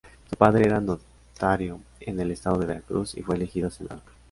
[0.27, 4.01] Su padre era notario en el estado de Veracruz y fue elegido senador.